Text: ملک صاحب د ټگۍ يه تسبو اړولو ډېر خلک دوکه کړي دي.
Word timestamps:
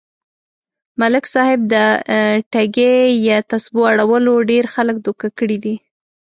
ملک 1.01 1.25
صاحب 1.33 1.59
د 1.73 1.75
ټگۍ 2.51 3.01
يه 3.27 3.37
تسبو 3.49 3.81
اړولو 3.91 4.33
ډېر 4.51 4.65
خلک 4.73 4.95
دوکه 5.05 5.27
کړي 5.37 5.57
دي. 5.63 5.75